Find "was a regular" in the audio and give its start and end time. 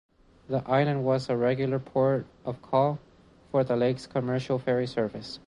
1.05-1.77